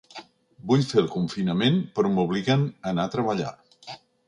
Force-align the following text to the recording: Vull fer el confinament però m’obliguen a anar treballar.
Vull 0.71 0.85
fer 0.91 0.97
el 1.01 1.09
confinament 1.17 1.77
però 1.99 2.13
m’obliguen 2.15 2.65
a 2.71 2.91
anar 2.95 3.09
treballar. 3.19 3.55